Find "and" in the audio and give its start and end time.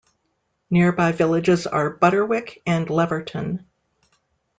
2.65-2.87